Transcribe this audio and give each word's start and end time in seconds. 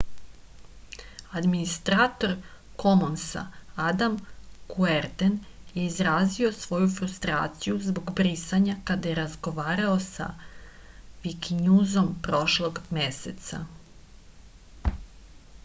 administrator 1.39 2.31
komonsa 2.83 3.41
adam 3.89 4.15
kuerden 4.71 5.35
je 5.75 5.83
izrazio 5.89 6.49
svoju 6.61 6.87
frustraciju 6.95 7.77
zbog 7.89 8.09
brisanja 8.21 8.77
kada 8.91 9.11
je 9.11 9.19
razgovarao 9.21 9.99
sa 10.07 10.27
vikinjuzom 11.27 12.09
prošlog 12.29 12.81
meseca 12.99 13.61